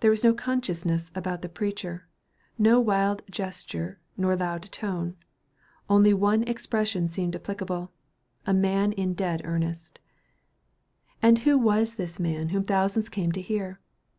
There 0.00 0.10
was 0.10 0.22
no 0.22 0.34
consciousness 0.34 1.10
about 1.14 1.40
the 1.40 1.48
preacher; 1.48 2.06
no 2.58 2.78
wild 2.80 3.22
gesture 3.30 3.98
nor 4.14 4.36
loud 4.36 4.70
tone. 4.70 5.16
Only 5.88 6.12
one 6.12 6.42
expression 6.42 7.08
seemed 7.08 7.34
applicable, 7.34 7.90
"a 8.44 8.52
man 8.52 8.90
dead 9.14 9.40
in 9.40 9.46
earnest." 9.46 10.00
And 11.22 11.38
who 11.38 11.56
was 11.56 11.94
this 11.94 12.20
man 12.20 12.50
whom 12.50 12.64
thousands 12.64 13.08
came 13.08 13.32
to 13.32 13.40
hear? 13.40 13.80